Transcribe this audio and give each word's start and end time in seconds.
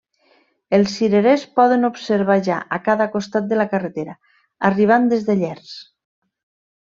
Els 0.77 0.93
cirerers 0.99 1.41
poden 1.59 1.89
observar 1.89 2.37
ja 2.47 2.57
a 2.79 2.79
cada 2.87 3.07
costat 3.17 3.47
de 3.51 3.59
la 3.61 3.67
carretera, 3.75 4.15
arribant 4.71 5.05
des 5.13 5.29
de 5.29 5.37
Llers. 5.45 5.77